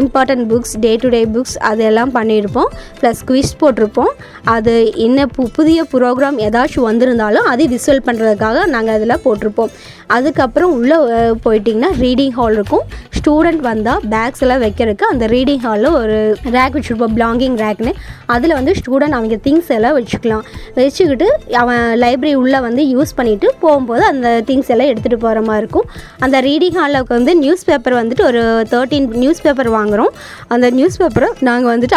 important 0.00 0.46
books 0.54 0.76
day 0.86 0.94
to 0.96 1.08
today 1.10 1.22
books 1.34 1.56
அதெல்லாம் 1.70 2.14
பண்ணியிருப்போம். 2.16 2.70
ப்ளஸ் 3.00 3.22
குவிஸ் 3.28 3.54
போட்டிருப்போம். 3.60 4.12
அது 4.56 4.74
என்ன 5.06 5.26
பு 5.36 5.44
புதிய 5.56 5.80
ப்ரோக்ராம் 5.94 6.38
ஏதாச்சும் 6.48 6.88
வந்திருந்தாலும் 6.90 7.46
அதை 7.52 7.64
விசுவல் 7.76 8.06
பண்ணுறதுக்காக 8.08 8.66
நாங்கள் 8.74 8.96
அதில் 8.98 9.22
போட்டிருப்போம். 9.24 9.72
அதுக்கப்புறம் 10.16 10.70
உள்ளே 10.76 10.96
போயிட்டிங்கன்னா 11.44 11.90
ரீடிங் 12.04 12.34
ஹால் 12.38 12.56
இருக்கும். 12.58 12.84
ஸ்டூடெண்ட் 13.18 13.62
வந்தால் 13.68 14.04
பேக்ஸ் 14.12 14.42
எல்லாம் 14.44 14.62
வைக்கிறதுக்கு 14.62 15.04
அந்த 15.12 15.24
ரீடிங் 15.32 15.62
ஹாலில் 15.64 15.96
ஒரு 15.98 16.16
ரேக் 16.54 16.76
வச்சுருப்போம். 16.76 17.14
பிலாங்கிங் 17.16 17.56
ரேக்னு 17.62 17.92
அதில் 18.34 18.54
வந்து 18.58 18.72
ஸ்டூடெண்ட் 18.78 19.16
அவங்க 19.18 19.36
திங்ஸ் 19.46 19.70
எல்லாம் 19.76 19.96
வச்சுக்கலாம். 19.98 20.44
வச்சுக்கிட்டு 20.78 21.28
அவன் 21.62 21.84
லைப்ரரி 22.04 22.34
உள்ளே 22.42 22.60
வந்து 22.68 22.82
யூஸ் 22.94 23.12
பண்ணிவிட்டு 23.18 23.48
போகும்போது 23.64 24.04
அந்த 24.12 24.28
திங்ஸ் 24.48 24.70
எல்லாம் 24.74 24.90
எடுத்துகிட்டு 24.92 25.20
போகிற 25.26 25.42
மாதிரி 25.48 25.62
இருக்கும். 25.64 25.86
அந்த 26.26 26.36
ரீடிங் 26.48 26.78
ஹாலில் 26.80 27.08
வந்து 27.16 27.34
நியூஸ் 27.44 27.64
பேப்பர் 27.70 27.98
வந்துட்டு 28.00 28.24
ஒரு 28.30 28.42
தேர்ட்டீன் 28.72 29.08
நியூஸ் 29.22 29.42
பேப்பர் 29.46 29.70
வாங்குகிறோம் 29.76 30.12
அந்த 30.56 30.66
நியூஸ் 30.78 30.99
பேப்பரை 31.00 31.28
நாங்கள் 31.48 31.70
வந்துட்டு 31.72 31.96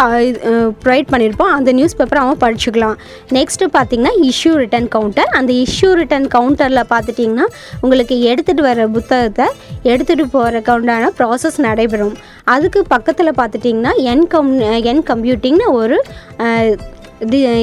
ப்ரொவைட் 0.83 1.09
பண்ணியிருப்போம் 1.13 1.51
அந்த 1.57 1.69
நியூஸ் 1.77 1.97
பேப்பரை 1.99 2.21
அவன் 2.25 2.41
படிச்சுக்கலாம். 2.43 2.97
நெக்ஸ்ட்டு 3.37 3.69
பார்த்தீங்கன்னா 3.77 4.13
இஷ்யூ 4.29 4.53
ரிட்டர்ன் 4.63 4.89
கவுண்டர் 4.95 5.31
அந்த 5.39 5.51
இஷ்யூ 5.65 5.89
ரிட்டர்ன் 6.01 6.27
கவுண்டரில் 6.35 6.83
பார்த்துட்டிங்கன்னா 6.93 7.47
உங்களுக்கு 7.83 8.17
எடுத்துகிட்டு 8.31 8.65
வர 8.69 8.87
புத்தகத்தை 8.97 9.47
எடுத்துகிட்டு 9.91 10.27
போகிறக்கு 10.37 10.73
உண்டான 10.77 11.11
ப்ராசஸ் 11.19 11.59
நடைபெறும். 11.67 12.15
அதுக்கு 12.53 12.79
பக்கத்தில் 12.95 13.37
பார்த்துட்டிங்கன்னா 13.41 13.93
என் 14.13 14.25
கம் 14.33 14.51
என் 14.91 15.05
கம்ப்யூட்டிங்னு 15.11 15.67
ஒரு 15.81 15.97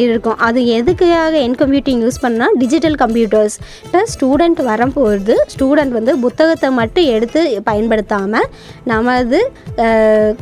இருக்கும். 0.04 0.38
அது 0.46 0.60
எதுக்காக 0.76 1.32
என் 1.46 1.56
கம்ப்யூட்டிங் 1.62 2.00
யூஸ் 2.04 2.20
பண்ணால் 2.24 2.54
டிஜிட்டல் 2.62 2.96
கம்ப்யூட்டர்ஸ் 3.02 3.56
இப்போ 3.86 4.00
ஸ்டூடெண்ட் 4.12 4.60
வரும்போது 4.70 5.34
ஸ்டூடெண்ட் 5.54 5.94
வந்து 5.98 6.12
புத்தகத்தை 6.24 6.70
மட்டும் 6.80 7.08
எடுத்து 7.16 7.40
பயன்படுத்தாமல் 7.68 8.48
நமது 8.92 9.40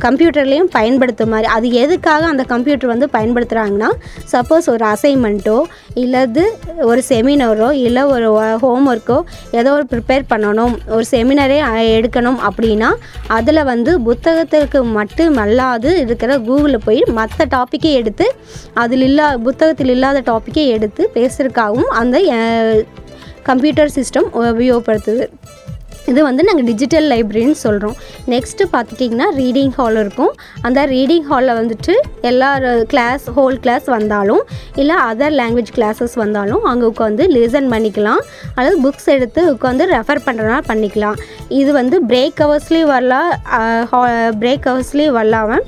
கம்ப்யூட்டர்லேயும் 0.05 0.71
பயன்படுத்த 0.77 1.23
மாதிரி. 1.33 1.47
அது 1.55 1.67
எதுக்காக 1.83 2.23
அந்த 2.33 2.43
கம்ப்யூட்டர் 2.53 2.93
வந்து 2.93 3.07
பயன்படுத்துகிறாங்கன்னா 3.15 3.89
சப்போஸ் 4.33 4.67
ஒரு 4.75 4.85
அசைன்மெண்ட்டோ 4.93 5.57
இல்லது 6.03 6.43
ஒரு 6.89 7.01
செமினாரோ 7.09 7.69
இல்லை 7.85 8.03
ஒரு 8.15 8.27
ஹோம் 8.63 8.87
ஒர்க்கோ 8.93 9.17
ஏதோ 9.59 9.69
ஒரு 9.77 9.85
ப்ரிப்பேர் 9.93 10.25
பண்ணணும் 10.33 10.75
ஒரு 10.95 11.05
செமினாரே 11.11 11.57
எடுக்கணும் 11.97 12.39
அப்படின்னா 12.49 12.89
அதில் 13.37 13.63
வந்து 13.63 13.91
புத்தகத்திற்கு 14.07 14.79
மட்டும் 14.97 15.37
அல்லாது 15.45 15.91
இருக்கிற 16.03 16.31
கூகுளில் 16.47 16.85
போய் 16.85 17.01
மற்ற 17.19 17.45
டாப்பிக்கை 17.55 17.91
எடுத்து 18.01 18.25
அதில் 18.73 19.05
இல்லா 19.09 19.27
புத்தகத்தில் 19.47 19.93
இல்லாத 19.95 20.19
டாப்பிக்கை 20.31 20.65
எடுத்து 20.77 21.03
பேசுறதுக்காகவும் 21.17 21.91
அந்த 22.01 22.17
கம்ப்யூட்டர் 23.49 23.93
சிஸ்டம் 23.97 24.27
உபயோகப்படுத்துது. 24.39 25.25
இது 26.11 26.19
வந்து 26.27 26.41
நாங்கள் 26.47 26.67
டிஜிட்டல் 26.69 27.07
லைப்ரரின்னு 27.13 27.57
சொல்கிறோம் 27.63 27.95
நெக்ஸ்ட்டு 28.33 28.67
பார்த்துட்டிங்கன்னா 28.73 29.27
ரீடிங் 29.39 29.73
ஹால் 29.77 29.99
இருக்கும். 30.03 30.31
அந்த 30.67 30.79
ரீடிங் 30.93 31.25
ஹாலில் 31.29 31.57
வந்துட்டு 31.59 31.93
எல்லா 32.29 32.49
கிளாஸ் 32.93 33.25
ஹோல் 33.35 33.57
கிளாஸ் 33.65 33.87
வந்தாலும் 33.95 34.43
இல்லை 34.81 34.95
அதர் 35.09 35.35
லாங்குவேஜ் 35.41 35.73
கிளாஸஸ் 35.77 36.15
வந்தாலும் 36.23 36.63
அங்கே 36.71 36.85
உட்காந்து 36.91 37.25
லிசன் 37.35 37.69
பண்ணிக்கலாம். 37.73 38.21
அல்லது 38.57 38.77
புக்ஸ் 38.85 39.09
எடுத்து 39.15 39.43
உட்காந்து 39.53 39.85
ரெஃபர் 39.95 40.25
பண்ணுறதுனால 40.27 40.63
பண்ணிக்கலாம். 40.71 41.19
இது 41.59 41.69
வந்து 41.79 41.95
பிரேக் 42.09 42.41
ஹவர்ஸ்லேயும் 42.45 42.91
வரலாம் 42.95 43.29
பிரேக் 44.41 44.67
ஹவர்ஸ்லேயும் 44.69 45.15
வரலாமல் 45.19 45.63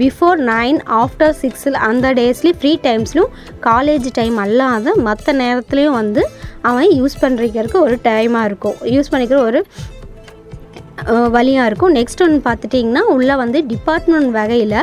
பிஃபோர் 0.00 0.40
நைன் 0.54 0.78
ஆஃப்டர் 1.02 1.36
சிக்ஸில் 1.42 1.78
அந்த 1.90 2.06
டேஸ்லேயும் 2.18 2.58
ஃப்ரீ 2.62 2.72
டைம்ஸ்லையும் 2.88 3.32
காலேஜ் 3.68 4.08
டைம் 4.18 4.36
அல்லாத 4.46 4.94
மற்ற 5.08 5.32
நேரத்துலையும் 5.42 5.96
வந்து 6.02 6.24
அவன் 6.70 6.96
யூஸ் 7.00 7.20
பண்ணுறதுக்கு 7.24 7.78
ஒரு 7.88 7.98
டைமாக 8.08 8.48
இருக்கும். 8.50 8.78
யூஸ் 8.96 9.12
பண்ணிக்கிற 9.14 9.40
ஒரு 9.50 9.60
வழியாக 11.34 11.68
இருக்கும். 11.68 11.94
நெக்ஸ்ட் 11.96 12.22
ஒன்று 12.24 12.36
பார்த்துட்டிங்கன்னா 12.46 13.00
உள்ளே 13.14 13.34
வந்து 13.40 13.58
டிபார்ட்மெண்ட் 13.70 14.30
வகையில் 14.36 14.76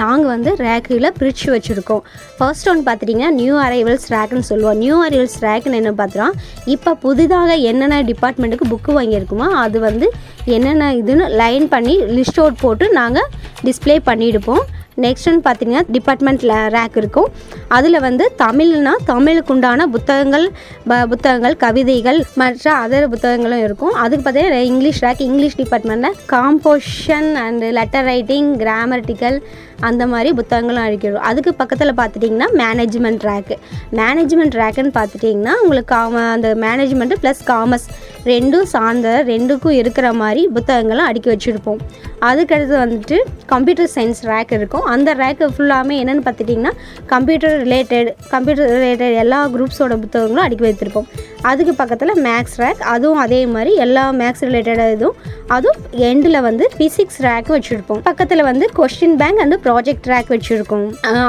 நாங்கள் 0.00 0.30
வந்து 0.34 0.50
ரேக்கில் 0.66 1.08
பிரித்து 1.18 1.48
வச்சுருக்கோம். 1.54 2.02
ஃபர்ஸ்ட் 2.38 2.68
ஒன்று 2.70 2.86
பார்த்துட்டிங்கன்னா 2.88 3.30
நியூ 3.40 3.54
அரைவல்ஸ் 3.66 4.06
ரேக்குன்னு 4.14 4.48
சொல்லுவோம். 4.50 4.78
நியூ 4.82 4.96
அரைவல்ஸ் 5.06 5.38
ரேக்குன்னு 5.46 5.80
என்ன 5.82 5.92
பார்த்துறோம் 6.00 6.34
இப்போ 6.74 6.92
புதிதாக 7.04 7.58
என்னென்ன 7.72 8.00
டிபார்ட்மெண்ட்டுக்கு 8.10 8.70
புக்கு 8.72 8.92
வாங்கியிருக்குமோ 8.98 9.48
அது 9.64 9.80
வந்து 9.88 10.08
என்னென்ன 10.56 10.90
இதுன்னு 11.02 11.28
லைன் 11.42 11.68
பண்ணி 11.74 11.96
லிஸ்ட் 12.18 12.42
அவுட் 12.42 12.60
போட்டு 12.64 12.88
நாங்கள் 13.00 13.30
டிஸ்ப்ளே 13.68 13.96
பண்ணிவிடுப்போம் 14.10 14.64
நெக்ஸ்ட் 15.04 15.28
ஒன்று 15.30 15.42
பார்த்தீங்கன்னா 15.46 15.82
டிபார்ட்மெண்ட் 15.96 16.44
ரேக் 16.76 16.96
இருக்கும். 17.02 17.28
அதில் 17.76 17.98
வந்து 18.06 18.24
தமிழ்னா 18.44 18.92
தமிழுக்கு 19.12 19.52
உண்டான 19.54 19.86
புத்தகங்கள் 19.94 20.46
ப 20.90 20.98
புத்தகங்கள் 21.12 21.56
கவிதைகள் 21.64 22.18
மற்ற 22.42 22.66
அதர் 22.84 23.06
புத்தகங்களும் 23.14 23.64
இருக்கும். 23.66 23.94
அதுக்கு 24.04 24.24
பார்த்தீங்கன்னா 24.26 24.64
இங்கிலீஷ் 24.72 25.02
ரேக் 25.06 25.22
இங்கிலீஷ் 25.28 25.58
டிபார்ட்மெண்ட்டில் 25.62 26.18
composition 26.34 27.30
and 27.44 27.64
letter 27.78 28.06
writing 28.12 28.50
grammatical 28.64 29.38
அந்த 29.88 30.04
மாதிரி 30.12 30.30
புத்தகங்களும் 30.38 30.84
அழிக்கிறோம் 30.84 31.26
அதுக்கு 31.28 31.50
பக்கத்தில் 31.58 31.98
பார்த்துட்டிங்கன்னா 31.98 32.48
மேனேஜ்மெண்ட் 32.60 33.24
ரேக்கு 33.28 33.56
மேனேஜ்மெண்ட் 33.98 34.56
ரேக்குன்னு 34.60 34.92
பார்த்துட்டிங்கன்னா 34.96 35.54
உங்களுக்கு 35.62 35.90
காம 35.94 36.22
அந்த 36.36 36.48
மேனேஜ்மெண்ட்டு 36.64 37.18
ப்ளஸ் 37.24 37.42
காமர்ஸ் 37.52 37.86
ரெண்டும் 38.32 38.68
சார்ந்த 38.72 39.08
ரெண்டுக்கும் 39.30 39.76
இருக்கிற 39.80 40.06
மாதிரி 40.20 40.42
புத்தகங்களும் 40.56 41.08
அடுக்கி 41.08 41.30
வச்சுருப்போம். 41.32 41.80
அதுக்கடுத்து 42.28 42.74
வந்துட்டு 42.84 43.16
கம்ப்யூட்டர் 43.52 43.90
சயின்ஸ் 43.94 44.22
ரேக் 44.30 44.52
இருக்கும். 44.58 44.86
அந்த 44.94 45.08
ரேக்கு 45.22 45.46
ஃபுல்லாமே 45.56 45.96
என்னென்னு 46.02 46.24
பார்த்துட்டிங்கன்னா 46.28 46.72
கம்ப்யூட்டர் 47.12 47.56
ரிலேட்டட் 47.64 48.08
கம்ப்யூட்டர் 48.34 48.70
ரிலேட்டட் 48.76 49.16
எல்லா 49.24 49.40
குரூப்ஸோட 49.54 49.96
புத்தகங்களும் 50.04 50.44
அடுக்கி 50.46 50.66
வைத்திருப்போம். 50.68 51.08
அதுக்கு 51.42 51.74
பக்கத்தில் 51.74 52.22
மேக்ஸ் 52.24 52.56
ரேக் 52.56 52.80
அதுவும் 52.94 53.20
அதே 53.24 53.40
மாதிரி 53.46 53.74
எல்லா 53.84 54.04
மேக்ஸ் 54.20 54.44
ரிலேட்டடாக 54.46 54.92
இதுவும். 54.92 55.16
அதுவும் 55.46 55.80
எண்டில் 56.08 56.40
வந்து 56.46 56.64
ஃபிசிக்ஸ் 56.76 57.18
ரேக் 57.26 57.48
வச்சுருப்போம். 57.54 58.00
பக்கத்தில் 58.08 58.42
வந்து 58.42 58.68
question 58.78 59.16
bank 59.22 59.40
and 59.44 59.56
project 59.66 60.08
rack 60.12 60.30
வச்சுருக்கோம். 60.34 60.86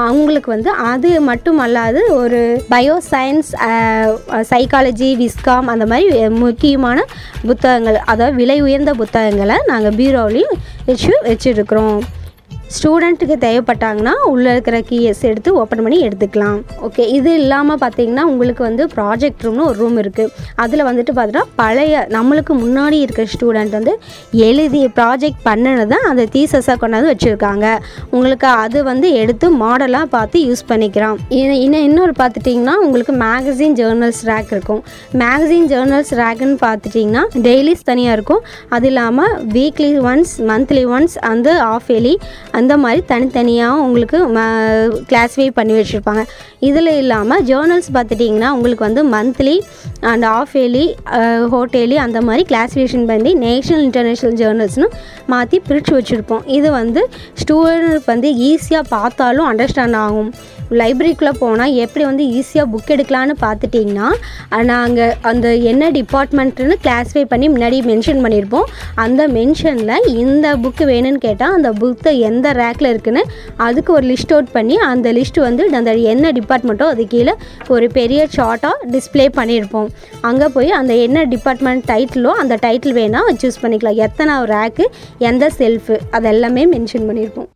அவங்களுக்கு 0.10 0.52
வந்து 0.56 0.72
அது 0.92 1.12
மட்டும் 1.30 1.60
அல்லாது 1.66 2.04
ஒரு 2.22 2.42
பயோ 2.74 2.98
சயின்ஸ் 3.12 3.52
சைக்காலஜி 4.52 5.12
விஸ்காம் 5.24 5.72
அந்த 5.76 5.86
மாதிரி 5.86 6.30
முக்கியமான 6.30 7.06
புத்தகங்கள் 7.48 8.00
அதாவது 8.14 8.36
விலை 8.36 8.62
உயர்ந்த 8.62 8.94
புத்தகங்களை 8.94 9.58
நாங்கள் 9.66 9.98
பீரோவிலையும் 10.02 10.58
வச்சு 10.86 11.14
வச்சுருக்குறோம். 11.30 12.00
ஸ்டூடெண்ட்டுக்கு 12.76 13.36
தேவைப்பட்டாங்கன்னா 13.44 14.14
உள்ளே 14.32 14.50
இருக்கிற 14.56 14.78
கீஎஸ் 14.90 15.22
எடுத்து 15.30 15.50
ஓப்பன் 15.62 15.82
பண்ணி 15.86 15.98
எடுத்துக்கலாம். 16.08 16.60
ஓகே 16.88 17.04
இது 17.18 17.32
இல்லாமல் 17.42 17.80
பார்த்தீங்கன்னா 17.84 18.24
உங்களுக்கு 18.32 18.64
வந்து 18.68 18.84
ப்ராஜெக்ட் 18.96 19.44
ரூம்னு 19.46 19.64
ஒரு 19.70 19.78
ரூம் 19.84 19.98
இருக்குது 20.04 20.34
அதில் 20.64 20.84
வந்துட்டு 20.90 21.14
பார்த்தீங்கன்னா 21.18 21.56
பழைய 21.62 22.02
நம்மளுக்கு 22.16 22.54
முன்னாடி 22.64 22.98
இருக்கிற 23.06 23.26
ஸ்டூடெண்ட் 23.34 23.74
வந்து 23.78 23.94
எழுதி 24.50 24.82
ப்ராஜெக்ட் 25.00 25.42
பண்ணினதை 25.48 26.00
அந்த 26.10 26.26
தீசஸாக 26.36 26.78
கொண்டாந்து 26.84 27.12
வச்சுருக்காங்க. 27.14 27.66
உங்களுக்கு 28.16 28.48
அது 28.64 28.80
வந்து 28.92 29.10
எடுத்து 29.22 29.50
மாடலாக 29.64 30.08
பார்த்து 30.16 30.44
யூஸ் 30.48 30.64
பண்ணிக்கலாம். 30.72 31.18
இன்னும் 31.40 31.86
இன்னொரு 31.88 32.16
பார்த்துட்டிங்கன்னா 32.22 32.76
உங்களுக்கு 32.86 33.16
மேகசின் 33.26 33.76
ஜேர்னல்ஸ் 33.82 34.22
ரேக் 34.30 34.54
இருக்கும். 34.56 34.82
மேகசின் 35.24 35.68
ஜேர்னல்ஸ் 35.74 36.14
ரேக்குன்னு 36.22 36.58
பார்த்துட்டிங்கன்னா 36.68 37.26
டெய்லிஸ் 37.48 37.88
தனியாக 37.92 38.18
இருக்கும். 38.20 38.44
அது 38.78 38.88
இல்லாமல் 38.92 39.34
வீக்லி 39.58 39.92
ஒன்ஸ் 40.12 40.36
மந்த்லி 40.52 40.86
ஒன்ஸ் 40.96 41.18
அந்த 41.32 41.50
ஆஃப் 41.74 41.90
இயர்லி 41.94 42.16
அந்த 42.60 42.74
மாதிரி 42.84 43.02
தனித்தனியாக 43.12 43.82
உங்களுக்கு 43.86 44.18
கிளாஸிஃபை 45.12 45.48
பண்ணி 45.60 45.74
வச்சுருப்பாங்க. 45.78 46.24
இதில் 46.68 46.92
இல்லாமல் 47.02 47.44
ஜேர்னல்ஸ் 47.50 47.90
பார்த்துட்டிங்கன்னா 47.96 48.50
உங்களுக்கு 48.58 48.88
வந்து 48.88 49.04
மந்த்லி 49.16 49.56
அண்ட் 50.12 50.26
ஆஃப் 50.38 50.54
இயர்லி 50.60 50.86
ஹோட்டேலி 51.54 51.98
அந்த 52.06 52.20
மாதிரி 52.28 52.44
கிளாஸிஃபிகேஷன் 52.52 53.08
பண்ணி 53.12 53.34
நேஷனல் 53.48 53.84
இன்டர்நேஷ்னல் 53.90 54.38
ஜேர்னல்ஸ்னு 54.42 54.88
மாற்றி 55.34 55.60
பிரித்து 55.68 55.94
வச்சுருப்போம். 55.98 56.46
இது 56.58 56.70
வந்து 56.80 57.04
ஸ்டூடெண்ட் 57.42 58.10
வந்து 58.14 58.32
ஈஸியாக 58.50 58.92
பார்த்தாலும் 58.96 59.48
அண்டர்ஸ்டாண்ட் 59.52 60.00
ஆகும். 60.06 60.32
லைப்ரரிக்குள்ளே 60.82 61.34
போனால் 61.42 61.76
எப்படி 61.84 62.04
வந்து 62.10 62.24
ஈஸியாக 62.40 62.68
புக் 62.74 62.92
எடுக்கலான்னு 62.96 63.36
பார்த்துட்டிங்கன்னா 63.46 64.08
நாங்கள் 64.72 65.14
அந்த 65.32 65.48
என்ன 65.72 65.92
டிபார்ட்மெண்ட்டுன்னு 65.98 66.78
கிளாஸிஃபை 66.86 67.24
பண்ணி 67.34 67.50
முன்னாடி 67.56 67.78
மென்ஷன் 67.92 68.22
பண்ணியிருப்போம். 68.26 68.68
அந்த 69.06 69.22
மென்ஷனில் 69.38 70.08
இந்த 70.24 70.56
புக்கு 70.64 70.86
வேணும்னு 70.92 71.22
கேட்டால் 71.28 71.56
அந்த 71.58 71.72
புக்கை 71.82 72.14
எந்த 72.30 72.54
ரேக்கில் 72.62 72.92
இருக்குன்னு 72.94 73.24
அதுக்கு 73.68 73.94
ஒரு 73.98 74.08
லிஸ்ட் 74.12 74.34
அவுட் 74.36 74.52
பண்ணி 74.58 74.78
அந்த 74.92 75.14
லிஸ்ட் 75.20 75.40
வந்து 75.48 75.68
அந்த 75.82 75.94
என்ன 76.14 76.32
டிபார்ட்மெண்ட்டோ 76.40 76.88
அது 76.94 77.06
கீழே 77.14 77.36
ஒரு 77.76 77.88
பெரிய 78.00 78.28
ஷார்ட்டாக 78.36 78.90
டிஸ்ப்ளே 78.96 79.28
பண்ணியிருப்போம். 79.40 79.90
அங்கே 80.30 80.48
போய் 80.58 80.78
அந்த 80.82 80.94
என்ன 81.06 81.26
டிபார்ட்மெண்ட் 81.36 81.86
டைட்டிலோ 81.92 82.34
அந்த 82.44 82.58
டைட்டில் 82.66 82.98
வேணால் 83.00 83.40
சூஸ் 83.44 83.62
பண்ணிக்கலாம். 83.64 84.02
எத்தனை 84.08 84.36
ரேக்கு 84.56 84.88
எந்த 85.32 85.52
செல்ஃபு 85.60 85.98
அதெல்லாமே 86.20 86.66
மென்ஷன் 86.76 87.08
பண்ணியிருப்போம். 87.10 87.50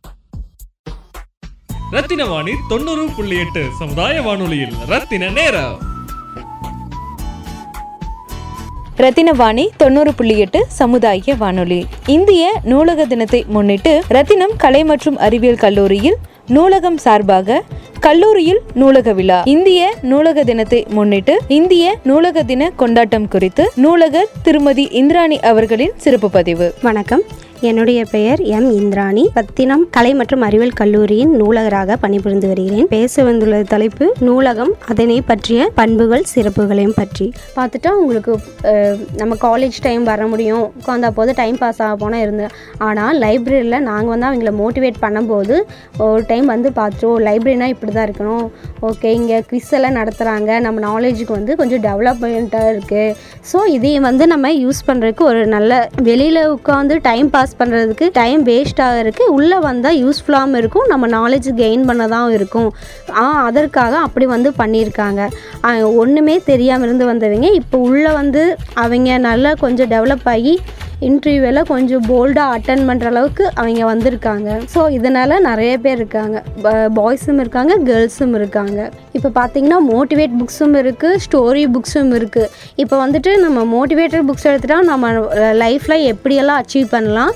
ரத்தின 1.94 2.24
வாணி 2.24 2.52
தொண்ணூறு 2.68 3.08
புள்ளி 3.16 3.38
எட்டு 3.38 3.66
சமுதாய 3.78 4.22
வானொலியில். 4.22 4.72
ரத்தின 4.86 5.28
நேரம். 5.28 5.78
ரத்தினவாணி 8.96 9.68
தொண்ணூறு 9.76 10.14
புள்ளி 10.14 10.38
எட்டு 10.38 10.64
சமுதாய 10.68 11.34
வானொலி. 11.34 11.86
இந்திய 12.06 12.60
நூலக 12.62 13.06
தினத்தை 13.06 13.44
முன்னிட்டு 13.48 14.02
ரத்தினம் 14.08 14.56
கலை 14.56 14.84
மற்றும் 14.84 15.16
அறிவியல் 15.16 15.56
கல்லூரியில் 15.56 16.16
நூலகம் 16.46 16.98
சார்பாக 16.98 17.62
கல்லூரியில் 18.00 18.60
நூலக 18.74 19.12
விழா. 19.12 19.42
இந்திய 19.44 19.94
நூலக 20.02 20.44
தினத்தை 20.44 20.86
முன்னிட்டு 20.88 21.40
இந்திய 21.48 21.98
நூலக 22.04 22.42
தின 22.42 22.72
கொண்டாட்டம் 22.76 23.28
குறித்து 23.28 23.72
நூலகர் 23.74 24.28
திருமதி 24.42 24.88
இந்திராணி 24.90 25.40
அவர்களின் 25.40 25.92
சிறப்பு 25.96 26.30
பதிவு. 26.30 26.74
வணக்கம். 26.82 27.22
என்னுடைய 27.68 28.00
பெயர் 28.12 28.40
எம் 28.56 28.66
இந்திராணி. 28.78 29.22
பத்தினம் 29.36 29.82
கலை 29.96 30.10
மற்றும் 30.20 30.42
அறிவியல் 30.46 30.74
கல்லூரியின் 30.80 31.32
நூலகராக 31.40 31.96
பணிபுரிந்து 32.02 32.48
வருகிறேன். 32.50 32.88
பேச 32.94 33.24
வந்துள்ள 33.28 33.60
தலைப்பு 33.72 34.06
நூலகம் 34.26 34.72
அதனை 34.92 35.16
பற்றிய 35.30 35.68
பண்புகள் 35.78 36.24
சிறப்புகளையும் 36.32 36.96
பற்றி. 36.98 37.26
பார்த்துட்டா 37.56 37.90
உங்களுக்கு 38.00 38.32
நம்ம 39.20 39.36
காலேஜ் 39.46 39.78
டைம் 39.86 40.04
வர 40.10 40.26
முடியும். 40.32 40.64
உட்காந்தா 40.80 41.10
போது 41.18 41.32
டைம் 41.40 41.58
பாஸ் 41.62 41.80
ஆக 41.86 41.94
போனால் 42.02 42.24
இருந்தேன் 42.24 42.52
ஆனால் 42.88 43.20
லைப்ரரியில் 43.24 43.78
நாங்கள் 43.90 44.12
வந்து 44.14 44.28
அவங்கள 44.30 44.52
மோட்டிவேட் 44.62 45.02
பண்ணும்போது 45.04 45.56
ஒரு 46.08 46.22
டைம் 46.32 46.48
வந்து 46.54 46.70
பார்த்துருவோம் 46.80 47.24
லைப்ரரினா 47.28 47.68
இப்படி 47.74 47.94
தான் 47.96 48.08
இருக்கணும். 48.08 48.46
ஓகே 48.90 49.10
இங்கே 49.20 49.38
குவிஸ் 49.50 49.72
எல்லாம் 49.78 49.98
நடத்துகிறாங்க 50.00 50.60
நம்ம 50.66 50.80
நாலேஜுக்கு 50.88 51.36
வந்து 51.38 51.58
கொஞ்சம் 51.62 51.84
டெவலப்மெண்ட்டாக 51.88 52.72
இருக்குது 52.74 53.16
ஸோ 53.52 53.58
இதையும் 53.76 54.08
வந்து 54.10 54.24
நம்ம 54.34 54.52
யூஸ் 54.64 54.82
பண்ணுறதுக்கு 54.90 55.24
ஒரு 55.30 55.42
நல்ல 55.56 55.72
வெளியில் 56.10 56.42
உட்காந்து 56.56 56.94
டைம் 57.10 57.28
பாஸ் 57.34 57.52
பண்ணுறதுக்கு 57.58 58.06
டைம் 58.20 58.40
வேஸ்ட் 58.50 58.80
ஆகிறதுக்கு 58.86 59.24
உள்ளே 59.36 59.58
வந்தால் 59.68 59.98
யூஸ்ஃபுல்லாகவும் 60.04 60.58
இருக்கும். 60.62 60.86
நம்ம 60.92 61.08
நாலேஜ் 61.16 61.48
கெயின் 61.62 61.84
பண்ணதாகவும் 61.90 62.36
இருக்கும். 62.38 62.70
அதற்காக 63.48 63.98
அப்படி 64.06 64.26
வந்து 64.34 64.52
பண்ணியிருக்காங்க. 64.62 65.22
ஒன்றுமே 66.02 66.36
தெரியாமல் 66.52 66.86
இருந்து 66.88 67.06
வந்தவங்க 67.12 67.50
இப்போ 67.60 67.78
உள்ளே 67.88 68.12
வந்து 68.20 68.42
அவங்க 68.84 69.18
நல்லா 69.28 69.52
கொஞ்சம் 69.64 69.92
டெவலப் 69.94 70.28
ஆகி 70.36 70.54
இன்டர்வியூவில் 71.08 71.60
கொஞ்சம் 71.72 72.04
போல்டாக 72.10 72.54
அட்டன் 72.56 72.84
பண்ணுற 72.88 73.08
அளவுக்கு 73.12 73.44
அவங்க 73.60 73.84
வந்திருக்காங்க. 73.92 74.48
ஸோ 74.74 74.80
இதனால் 74.96 75.34
நிறைய 75.48 75.72
பேர் 75.84 75.98
இருக்காங்க. 76.00 76.36
பாய்ஸும் 76.98 77.40
இருக்காங்க 77.44 77.74
கேர்ள்ஸும் 77.88 78.34
இருக்காங்க. 78.40 78.78
இப்போ 79.16 79.30
பார்த்தீங்கன்னா 79.40 79.80
மோட்டிவேட் 79.92 80.38
புக்ஸும் 80.40 80.76
இருக்குது 80.82 81.20
ஸ்டோரி 81.26 81.64
புக்ஸும் 81.76 82.14
இருக்குது 82.20 82.50
இப்போ 82.84 82.94
வந்துட்டு 83.04 83.32
நம்ம 83.44 83.60
மோட்டிவேட்டட் 83.76 84.26
புக்ஸ் 84.30 84.48
எடுத்துட்டால் 84.52 84.90
நம்ம 84.92 85.12
லைஃப்பில் 85.64 86.06
எப்படியெல்லாம் 86.14 86.60
அச்சீவ் 86.62 86.88
பண்ணலாம் 86.96 87.34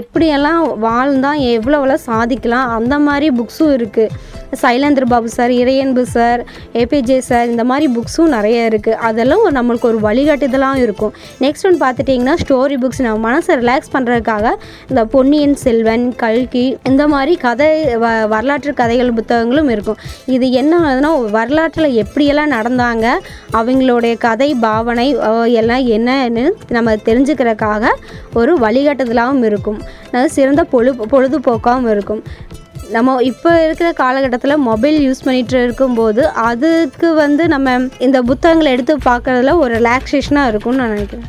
எப்படியெல்லாம் 0.00 0.62
வாழ்ந்தால் 0.88 1.44
எவ்வளோவெல்லாம் 1.54 2.06
சாதிக்கலாம் 2.10 2.68
அந்த 2.78 2.94
மாதிரி 3.06 3.28
புக்ஸும் 3.38 3.72
இருக்குது 3.78 4.28
Sylendra 4.60 5.04
Babu 5.10 5.28
sir 5.34 5.52
Iraianbu 5.58 6.02
sir 6.14 6.40
APJ 6.80 7.18
sir 7.28 7.50
இந்த 7.50 7.64
மாதிரி 7.70 7.86
புக்ஸும் 7.96 8.32
நிறைய 8.36 8.70
இருக்குது 8.70 8.96
அதெல்லாம் 9.08 9.42
ஒரு 9.44 9.54
நம்மளுக்கு 9.58 9.86
ஒரு 9.90 9.98
வழிகாட்டுதலாக 10.06 10.82
இருக்கும். 10.84 11.12
நெக்ஸ்ட் 11.44 11.66
ஒன் 11.68 11.78
பார்த்துட்டிங்கன்னா 11.82 12.34
ஸ்டோரி 12.42 12.76
புக்ஸ் 12.84 13.02
நம்ம 13.10 13.22
மனசை 13.28 13.54
ரிலாக்ஸ் 13.62 13.94
பண்ணுறதுக்காக 13.94 14.46
இந்த 14.90 15.02
பொன்னியின் 15.14 15.56
செல்வன் 15.64 16.06
கல்கி 16.22 16.66
இந்த 16.90 17.02
மாதிரி 17.12 17.32
கதை 17.46 17.70
வ 18.02 18.06
வரலாற்று 18.34 18.72
கதைகள் 18.80 19.16
புத்தகங்களும் 19.18 19.70
இருக்கும். 19.74 19.98
இது 20.34 20.46
என்ன 20.60 20.72
ஆகுதுன்னா 20.86 21.10
வரலாற்றில் 21.36 21.96
எப்படியெல்லாம் 22.02 22.54
நடந்தாங்க 22.56 23.06
அவங்களுடைய 23.58 24.14
கதை 24.26 24.48
பாவனை 24.64 25.08
எல்லாம் 25.60 25.84
என்னன்னு 25.96 26.44
நம்ம 26.76 26.94
தெரிஞ்சுக்கிறதுக்காக 27.08 27.84
ஒரு 28.40 28.52
வழிகாட்டுதலாகவும் 28.64 29.46
இருக்கும். 29.50 29.80
அது 30.14 30.28
சிறந்த 30.38 30.64
பொழு 30.74 30.92
பொழுதுபோக்காகவும் 31.14 31.90
இருக்கும். 31.94 32.22
நம்ம 32.94 33.16
இப்போ 33.30 33.50
இருக்கிற 33.64 33.88
காலகட்டத்தில் 34.00 34.62
மொபைல் 34.68 34.96
யூஸ் 35.06 35.24
பண்ணிகிட்டு 35.26 35.58
இருக்கும்போது 35.66 36.22
அதுக்கு 36.48 37.10
வந்து 37.22 37.44
நம்ம 37.54 37.76
இந்த 38.06 38.20
புத்தகங்களை 38.30 38.72
எடுத்து 38.76 38.96
பார்க்கறதுல 39.10 39.54
ஒரு 39.64 39.74
ரிலாக்ஸேஷனாக 39.80 40.50
இருக்கும்னு 40.52 40.82
நான் 40.82 40.96
நினைக்கிறேன். 40.96 41.28